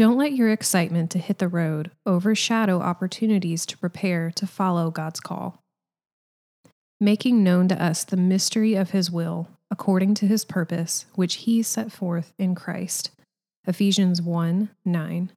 Don't 0.00 0.16
let 0.16 0.32
your 0.32 0.48
excitement 0.48 1.10
to 1.10 1.18
hit 1.18 1.40
the 1.40 1.46
road 1.46 1.90
overshadow 2.06 2.80
opportunities 2.80 3.66
to 3.66 3.76
prepare 3.76 4.30
to 4.30 4.46
follow 4.46 4.90
God's 4.90 5.20
call. 5.20 5.62
Making 6.98 7.44
known 7.44 7.68
to 7.68 7.82
us 7.82 8.04
the 8.04 8.16
mystery 8.16 8.76
of 8.76 8.92
his 8.92 9.10
will 9.10 9.48
according 9.70 10.14
to 10.14 10.26
his 10.26 10.46
purpose, 10.46 11.04
which 11.16 11.34
he 11.44 11.62
set 11.62 11.92
forth 11.92 12.32
in 12.38 12.54
Christ. 12.54 13.10
Ephesians 13.66 14.22
1 14.22 14.70
9. 14.86 15.32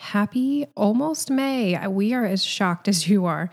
Happy 0.00 0.66
almost 0.74 1.30
May. 1.30 1.86
We 1.86 2.14
are 2.14 2.26
as 2.26 2.44
shocked 2.44 2.88
as 2.88 3.08
you 3.08 3.26
are. 3.26 3.48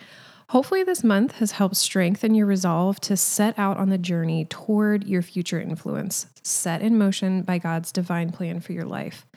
Hopefully, 0.49 0.81
this 0.81 1.03
month 1.03 1.33
has 1.33 1.51
helped 1.51 1.75
strengthen 1.75 2.33
your 2.33 2.47
resolve 2.47 2.99
to 3.01 3.15
set 3.15 3.59
out 3.59 3.77
on 3.77 3.89
the 3.89 3.99
journey 3.99 4.45
toward 4.45 5.03
your 5.03 5.21
future 5.21 5.61
influence, 5.61 6.25
set 6.41 6.81
in 6.81 6.97
motion 6.97 7.43
by 7.43 7.59
God's 7.59 7.91
divine 7.91 8.31
plan 8.31 8.59
for 8.59 8.73
your 8.73 8.85
life. 8.85 9.27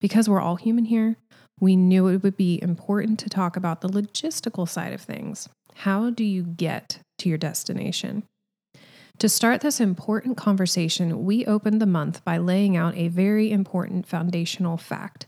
Because 0.00 0.28
we're 0.28 0.40
all 0.40 0.56
human 0.56 0.86
here, 0.86 1.16
we 1.60 1.76
knew 1.76 2.08
it 2.08 2.22
would 2.22 2.36
be 2.36 2.60
important 2.62 3.18
to 3.20 3.28
talk 3.28 3.56
about 3.56 3.80
the 3.80 3.88
logistical 3.88 4.68
side 4.68 4.92
of 4.92 5.00
things. 5.00 5.48
How 5.74 6.10
do 6.10 6.24
you 6.24 6.42
get 6.42 7.00
to 7.18 7.28
your 7.28 7.38
destination? 7.38 8.24
To 9.18 9.28
start 9.28 9.60
this 9.60 9.80
important 9.80 10.38
conversation, 10.38 11.24
we 11.26 11.44
opened 11.44 11.80
the 11.82 11.86
month 11.86 12.24
by 12.24 12.38
laying 12.38 12.76
out 12.76 12.96
a 12.96 13.08
very 13.08 13.50
important 13.50 14.06
foundational 14.06 14.78
fact. 14.78 15.26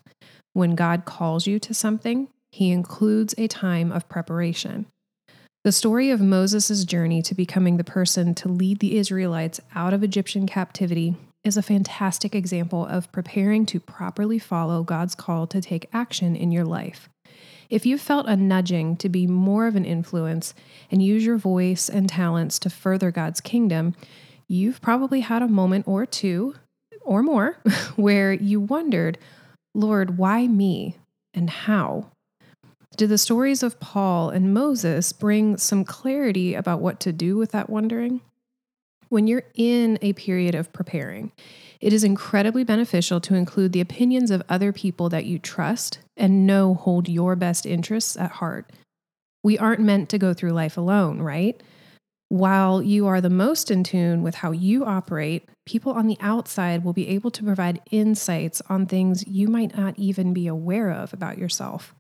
When 0.55 0.75
God 0.75 1.05
calls 1.05 1.47
you 1.47 1.59
to 1.59 1.75
something, 1.75 2.29
he 2.51 2.71
includes 2.71 3.35
a 3.37 3.49
time 3.49 3.93
of 3.93 4.09
preparation. 4.09 4.87
The 5.65 5.73
story 5.73 6.11
of 6.11 6.21
Moses' 6.21 6.85
journey 6.85 7.21
to 7.23 7.35
becoming 7.35 7.77
the 7.77 7.85
person 7.85 8.35
to 8.37 8.49
lead 8.49 8.81
the 8.81 8.97
Israelites 8.97 9.61
out 9.75 9.93
of 9.93 10.03
Egyptian 10.03 10.47
captivity 10.47 11.15
is 11.45 11.57
a 11.57 11.63
fantastic 11.63 12.35
example 12.35 12.87
of 12.87 13.11
preparing 13.11 13.67
to 13.67 13.81
properly 13.81 14.39
follow 14.39 14.83
God's 14.83 15.15
call 15.15 15.47
to 15.49 15.61
take 15.61 15.89
action 15.93 16.37
in 16.37 16.53
your 16.53 16.65
life. 16.65 17.09
If 17.69 17.87
you've 17.87 18.01
felt 18.01 18.29
a 18.29 18.37
nudging 18.37 18.97
to 18.99 19.09
be 19.09 19.27
more 19.27 19.67
of 19.67 19.77
an 19.77 19.85
influence 19.85 20.55
and 20.91 21.03
use 21.03 21.25
your 21.25 21.39
voice 21.39 21.89
and 21.89 22.09
talents 22.09 22.59
to 22.61 22.71
further 22.71 23.11
God's 23.11 23.41
kingdom, 23.41 23.95
you've 24.47 24.81
probably 24.83 25.21
had 25.21 25.43
a 25.43 25.49
moment 25.49 25.89
or 25.89 26.05
two 26.05 26.55
or 27.01 27.23
more 27.23 27.57
where 27.97 28.33
you 28.33 28.61
wondered, 28.61 29.19
Lord, 29.75 30.19
why 30.19 30.47
me 30.47 30.97
and 31.35 31.49
how? 31.49 32.11
Did 32.97 33.09
the 33.09 33.19
stories 33.19 33.63
of 33.63 33.81
Paul 33.81 34.29
and 34.29 34.53
Moses 34.53 35.13
bring 35.13 35.57
some 35.57 35.85
clarity 35.85 36.55
about 36.55 36.81
what 36.81 37.01
to 37.01 37.13
do 37.13 37.39
with 37.39 37.53
that 37.53 37.71
wondering? 37.71 38.21
When 39.13 39.27
you're 39.27 39.45
in 39.53 39.99
a 40.01 40.15
period 40.15 40.55
of 40.55 40.73
preparing, 40.73 41.33
it 41.83 41.93
is 41.93 42.03
incredibly 42.03 42.65
beneficial 42.65 43.21
to 43.21 43.35
include 43.35 43.75
the 43.75 43.83
opinions 43.83 44.31
of 44.31 44.43
other 44.49 44.73
people 44.73 45.11
that 45.11 45.27
you 45.27 45.39
trust 45.39 45.99
and 46.17 46.47
know 46.47 46.73
hold 46.73 47.11
your 47.11 47.37
best 47.37 47.67
interests 47.67 48.17
at 48.17 48.31
heart. 48.31 48.73
We 49.45 49.59
aren't 49.59 49.83
meant 49.83 50.09
to 50.09 50.19
go 50.19 50.33
through 50.33 50.53
life 50.53 50.79
alone, 50.79 51.21
right? 51.21 51.63
While 52.31 52.81
you 52.81 53.07
are 53.07 53.21
the 53.21 53.29
most 53.29 53.71
in 53.71 53.85
tune 53.85 54.23
with 54.23 54.37
how 54.37 54.51
you 54.51 54.87
operate, 54.87 55.47
people 55.67 55.93
on 55.93 56.07
the 56.07 56.17
outside 56.21 56.83
will 56.83 56.95
be 56.95 57.09
able 57.09 57.31
to 57.33 57.45
provide 57.45 57.83
insights 57.91 58.63
on 58.71 58.87
things 58.87 59.27
you 59.27 59.47
might 59.47 59.77
not 59.77 59.93
even 59.99 60.33
be 60.33 60.47
aware 60.47 60.91
of 60.91 61.13
about 61.13 61.37
yourself. 61.37 61.95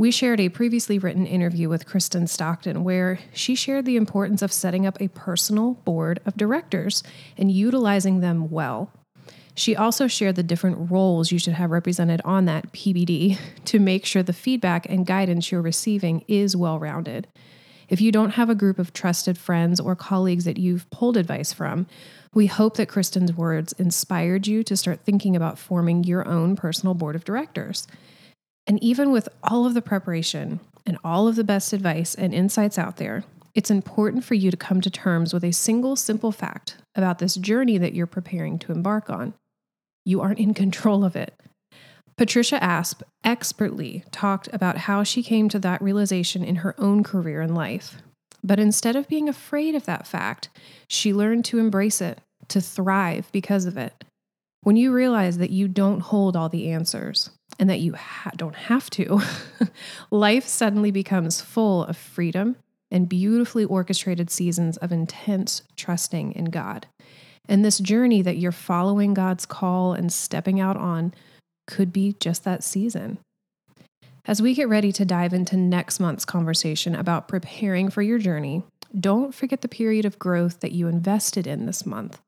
We 0.00 0.12
shared 0.12 0.38
a 0.38 0.48
previously 0.48 1.00
written 1.00 1.26
interview 1.26 1.68
with 1.68 1.84
Kristen 1.84 2.28
Stockton 2.28 2.84
where 2.84 3.18
she 3.32 3.56
shared 3.56 3.84
the 3.84 3.96
importance 3.96 4.42
of 4.42 4.52
setting 4.52 4.86
up 4.86 5.00
a 5.00 5.08
personal 5.08 5.74
board 5.84 6.20
of 6.24 6.36
directors 6.36 7.02
and 7.36 7.50
utilizing 7.50 8.20
them 8.20 8.48
well. 8.48 8.92
She 9.56 9.74
also 9.74 10.06
shared 10.06 10.36
the 10.36 10.44
different 10.44 10.88
roles 10.88 11.32
you 11.32 11.40
should 11.40 11.54
have 11.54 11.72
represented 11.72 12.20
on 12.24 12.44
that 12.44 12.72
PBD 12.72 13.38
to 13.64 13.80
make 13.80 14.06
sure 14.06 14.22
the 14.22 14.32
feedback 14.32 14.88
and 14.88 15.04
guidance 15.04 15.50
you're 15.50 15.60
receiving 15.60 16.24
is 16.28 16.54
well 16.54 16.78
rounded. 16.78 17.26
If 17.88 18.00
you 18.00 18.12
don't 18.12 18.34
have 18.34 18.48
a 18.48 18.54
group 18.54 18.78
of 18.78 18.92
trusted 18.92 19.36
friends 19.36 19.80
or 19.80 19.96
colleagues 19.96 20.44
that 20.44 20.58
you've 20.58 20.88
pulled 20.90 21.16
advice 21.16 21.52
from, 21.52 21.88
we 22.32 22.46
hope 22.46 22.76
that 22.76 22.88
Kristen's 22.88 23.32
words 23.32 23.72
inspired 23.72 24.46
you 24.46 24.62
to 24.62 24.76
start 24.76 25.00
thinking 25.00 25.34
about 25.34 25.58
forming 25.58 26.04
your 26.04 26.28
own 26.28 26.54
personal 26.54 26.94
board 26.94 27.16
of 27.16 27.24
directors. 27.24 27.88
And 28.68 28.80
even 28.82 29.10
with 29.10 29.30
all 29.42 29.64
of 29.64 29.72
the 29.72 29.80
preparation 29.80 30.60
and 30.84 30.98
all 31.02 31.26
of 31.26 31.36
the 31.36 31.44
best 31.44 31.72
advice 31.72 32.14
and 32.14 32.34
insights 32.34 32.78
out 32.78 32.98
there, 32.98 33.24
it's 33.54 33.70
important 33.70 34.24
for 34.24 34.34
you 34.34 34.50
to 34.50 34.56
come 34.58 34.82
to 34.82 34.90
terms 34.90 35.32
with 35.32 35.42
a 35.42 35.52
single 35.52 35.96
simple 35.96 36.30
fact 36.30 36.76
about 36.94 37.18
this 37.18 37.34
journey 37.34 37.78
that 37.78 37.94
you're 37.94 38.06
preparing 38.06 38.58
to 38.60 38.72
embark 38.72 39.08
on. 39.08 39.32
You 40.04 40.20
aren't 40.20 40.38
in 40.38 40.52
control 40.52 41.02
of 41.02 41.16
it. 41.16 41.34
Patricia 42.18 42.62
Asp 42.62 43.02
expertly 43.24 44.04
talked 44.10 44.48
about 44.52 44.76
how 44.76 45.02
she 45.02 45.22
came 45.22 45.48
to 45.48 45.58
that 45.60 45.80
realization 45.80 46.44
in 46.44 46.56
her 46.56 46.74
own 46.78 47.02
career 47.02 47.40
and 47.40 47.54
life. 47.54 48.02
But 48.44 48.60
instead 48.60 48.96
of 48.96 49.08
being 49.08 49.28
afraid 49.28 49.74
of 49.74 49.86
that 49.86 50.06
fact, 50.06 50.50
she 50.88 51.14
learned 51.14 51.44
to 51.46 51.58
embrace 51.58 52.00
it, 52.00 52.20
to 52.48 52.60
thrive 52.60 53.28
because 53.32 53.64
of 53.64 53.78
it. 53.78 54.04
When 54.62 54.76
you 54.76 54.92
realize 54.92 55.38
that 55.38 55.50
you 55.50 55.68
don't 55.68 56.00
hold 56.00 56.36
all 56.36 56.48
the 56.48 56.70
answers 56.70 57.30
and 57.58 57.68
that 57.68 57.80
you 57.80 57.94
ha- 57.94 58.30
don't 58.36 58.54
have 58.54 58.88
to, 58.90 59.20
life 60.10 60.46
suddenly 60.46 60.90
becomes 60.90 61.40
full 61.40 61.84
of 61.84 61.96
freedom 61.96 62.56
and 62.90 63.08
beautifully 63.08 63.64
orchestrated 63.64 64.30
seasons 64.30 64.76
of 64.78 64.92
intense 64.92 65.62
trusting 65.76 66.32
in 66.32 66.46
God. 66.46 66.86
And 67.48 67.64
this 67.64 67.78
journey 67.78 68.22
that 68.22 68.38
you're 68.38 68.52
following 68.52 69.14
God's 69.14 69.46
call 69.46 69.92
and 69.92 70.12
stepping 70.12 70.60
out 70.60 70.76
on 70.76 71.14
could 71.66 71.92
be 71.92 72.14
just 72.20 72.44
that 72.44 72.62
season. 72.62 73.18
As 74.24 74.42
we 74.42 74.54
get 74.54 74.68
ready 74.68 74.92
to 74.92 75.06
dive 75.06 75.32
into 75.32 75.56
next 75.56 76.00
month's 76.00 76.26
conversation 76.26 76.94
about 76.94 77.28
preparing 77.28 77.88
for 77.88 78.02
your 78.02 78.18
journey, 78.18 78.62
don't 78.98 79.34
forget 79.34 79.62
the 79.62 79.68
period 79.68 80.04
of 80.04 80.18
growth 80.18 80.60
that 80.60 80.72
you 80.72 80.86
invested 80.86 81.46
in 81.46 81.64
this 81.64 81.86
month. 81.86 82.20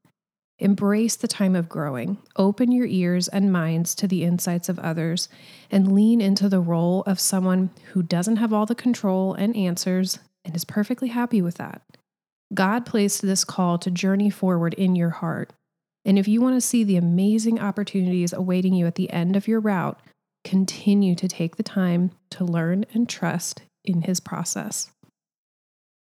Embrace 0.60 1.16
the 1.16 1.26
time 1.26 1.56
of 1.56 1.70
growing, 1.70 2.18
open 2.36 2.70
your 2.70 2.86
ears 2.86 3.28
and 3.28 3.50
minds 3.50 3.94
to 3.94 4.06
the 4.06 4.24
insights 4.24 4.68
of 4.68 4.78
others, 4.78 5.28
and 5.70 5.92
lean 5.92 6.20
into 6.20 6.50
the 6.50 6.60
role 6.60 7.02
of 7.06 7.18
someone 7.18 7.70
who 7.92 8.02
doesn't 8.02 8.36
have 8.36 8.52
all 8.52 8.66
the 8.66 8.74
control 8.74 9.32
and 9.32 9.56
answers 9.56 10.18
and 10.44 10.54
is 10.54 10.66
perfectly 10.66 11.08
happy 11.08 11.40
with 11.40 11.54
that. 11.56 11.80
God 12.52 12.84
placed 12.84 13.22
this 13.22 13.42
call 13.42 13.78
to 13.78 13.90
journey 13.90 14.28
forward 14.28 14.74
in 14.74 14.94
your 14.94 15.10
heart. 15.10 15.52
And 16.04 16.18
if 16.18 16.28
you 16.28 16.42
want 16.42 16.56
to 16.56 16.60
see 16.60 16.84
the 16.84 16.96
amazing 16.96 17.58
opportunities 17.58 18.34
awaiting 18.34 18.74
you 18.74 18.86
at 18.86 18.96
the 18.96 19.10
end 19.10 19.36
of 19.36 19.48
your 19.48 19.60
route, 19.60 19.98
continue 20.44 21.14
to 21.14 21.28
take 21.28 21.56
the 21.56 21.62
time 21.62 22.10
to 22.30 22.44
learn 22.44 22.84
and 22.92 23.08
trust 23.08 23.62
in 23.84 24.02
His 24.02 24.20
process. 24.20 24.90